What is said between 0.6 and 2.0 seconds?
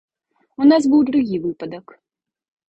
У нас быў другі выпадак.